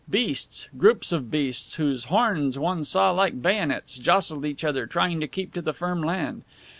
Beasts, 0.09 0.67
groups 0.75 1.11
of 1.11 1.29
beasts, 1.29 1.75
whose 1.75 2.05
horns 2.05 2.57
one 2.57 2.83
saw 2.83 3.11
like 3.11 3.39
bayonets, 3.39 3.99
jostled 3.99 4.45
each 4.47 4.63
other 4.63 4.87
trying 4.87 5.19
to 5.19 5.27
keep 5.27 5.53
to 5.53 5.61
the 5.61 5.73
firm 5.75 6.01
land. 6.01 6.41